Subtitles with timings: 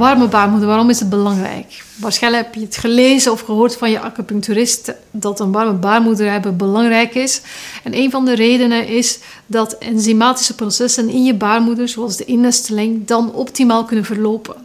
[0.00, 1.84] warme baarmoeder, waarom is het belangrijk?
[1.96, 6.56] Waarschijnlijk heb je het gelezen of gehoord van je acupuncturist dat een warme baarmoeder hebben
[6.56, 7.40] belangrijk is.
[7.84, 13.06] En een van de redenen is dat enzymatische processen in je baarmoeder, zoals de innesteling,
[13.06, 14.56] dan optimaal kunnen verlopen.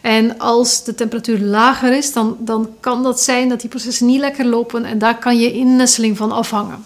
[0.00, 4.20] En als de temperatuur lager is, dan, dan kan dat zijn dat die processen niet
[4.20, 6.84] lekker lopen en daar kan je innesteling van afhangen.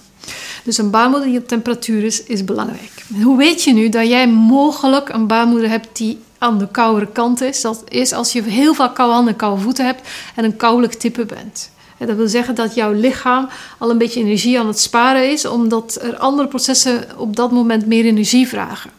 [0.65, 3.05] Dus een baarmoeder die op temperatuur is, is belangrijk.
[3.23, 7.41] hoe weet je nu dat jij mogelijk een baarmoeder hebt die aan de koudere kant
[7.41, 7.61] is?
[7.61, 10.95] Dat is als je heel veel koude handen en koude voeten hebt en een koudelijk
[10.95, 11.71] type bent.
[11.99, 15.45] En dat wil zeggen dat jouw lichaam al een beetje energie aan het sparen is,
[15.45, 18.91] omdat er andere processen op dat moment meer energie vragen.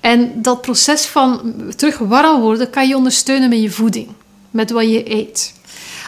[0.00, 4.08] En dat proces van terug warm worden kan je ondersteunen met je voeding,
[4.50, 5.54] met wat je eet.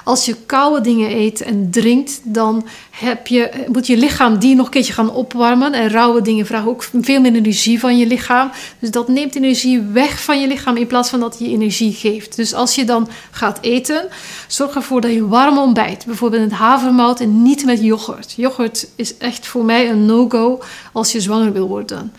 [0.06, 4.64] Als je koude dingen eet en drinkt, dan heb je, moet je lichaam die nog
[4.66, 5.72] een keertje gaan opwarmen.
[5.72, 8.50] En rauwe dingen vragen ook veel meer energie van je lichaam.
[8.78, 12.36] Dus dat neemt energie weg van je lichaam in plaats van dat je energie geeft.
[12.36, 14.08] Dus als je dan gaat eten,
[14.46, 16.06] zorg ervoor dat je warm ontbijt.
[16.06, 18.34] Bijvoorbeeld met havermout en niet met yoghurt.
[18.36, 22.12] Yoghurt is echt voor mij een no-go als je zwanger wil worden.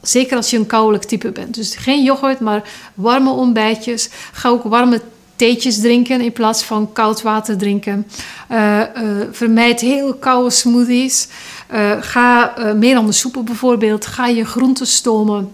[0.00, 1.54] Zeker als je een koudelijk type bent.
[1.54, 2.62] Dus geen yoghurt, maar
[2.94, 4.08] warme ontbijtjes.
[4.32, 5.00] Ga ook warme
[5.42, 8.06] theetjes drinken in plaats van koud water drinken.
[8.50, 11.28] Uh, uh, vermijd heel koude smoothies.
[11.72, 14.06] Uh, ga meer aan de soepen bijvoorbeeld.
[14.06, 15.50] Ga je groenten stomen.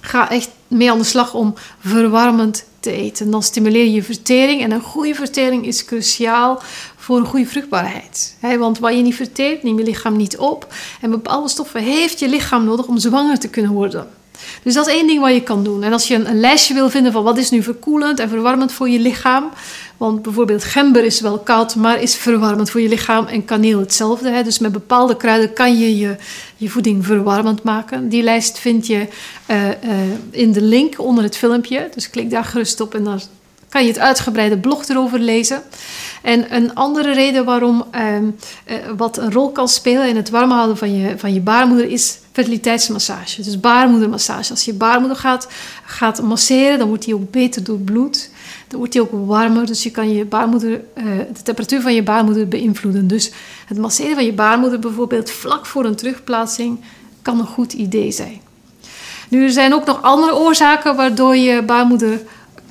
[0.00, 3.30] Ga echt mee aan de slag om verwarmend te eten.
[3.30, 4.62] Dan stimuleer je vertering.
[4.62, 6.62] En een goede vertering is cruciaal
[6.96, 8.36] voor een goede vruchtbaarheid.
[8.58, 10.74] want wat je niet verteert, neemt je lichaam niet op.
[11.00, 14.08] En bepaalde stoffen heeft je lichaam nodig om zwanger te kunnen worden.
[14.62, 15.82] Dus dat is één ding wat je kan doen.
[15.82, 18.88] En als je een, lijstje wil vinden van wat is nu verkoelend en verwarmend voor
[18.88, 19.50] je lichaam.
[19.96, 23.26] Want bijvoorbeeld gember is wel koud, maar is verwarmend voor je lichaam.
[23.26, 24.30] En kaneel hetzelfde.
[24.30, 24.42] Hè.
[24.42, 26.16] Dus met bepaalde kruiden kan je, je
[26.56, 28.08] je voeding verwarmend maken.
[28.08, 29.06] Die lijst vind je
[29.50, 29.72] uh, uh,
[30.30, 31.88] in de link onder het filmpje.
[31.94, 33.20] Dus klik daar gerust op en dan
[33.74, 35.62] kan je het uitgebreide blog erover lezen.
[36.22, 38.28] En een andere reden waarom uh,
[38.96, 42.18] wat een rol kan spelen in het warm houden van je, van je baarmoeder is
[42.32, 43.42] fertiliteitsmassage.
[43.42, 44.50] Dus baarmoedermassage.
[44.50, 45.48] Als je baarmoeder gaat,
[45.84, 48.30] gaat masseren, dan wordt die ook beter doorbloed.
[48.68, 52.02] Dan wordt die ook warmer, dus je kan je baarmoeder, uh, de temperatuur van je
[52.02, 53.06] baarmoeder beïnvloeden.
[53.06, 53.30] Dus
[53.66, 56.80] het masseren van je baarmoeder bijvoorbeeld vlak voor een terugplaatsing
[57.22, 58.40] kan een goed idee zijn.
[59.28, 62.20] Nu, er zijn ook nog andere oorzaken waardoor je baarmoeder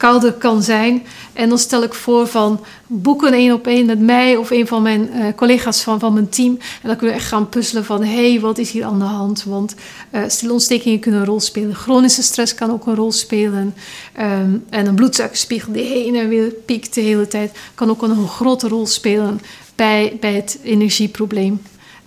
[0.04, 1.04] kouder kan zijn.
[1.34, 4.68] En dan stel ik voor van boek een één op één met mij of een
[4.68, 6.58] van mijn uh, collega's van, van mijn team.
[6.82, 9.06] En dan kunnen we echt gaan puzzelen van hé, hey, wat is hier aan de
[9.06, 9.44] hand?
[9.44, 9.76] Want
[10.12, 11.76] uh, stilontstekingen kunnen een rol spelen.
[11.76, 13.74] Chronische stress kan ook een rol spelen.
[14.20, 18.28] Um, en een bloedsuikerspiegel die heen en weer piekt de hele tijd kan ook een,
[18.28, 19.42] grote rol spelen
[19.76, 21.62] bij, bij het energieprobleem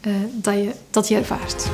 [0.07, 1.67] uh, dat, je, dat je ervaart.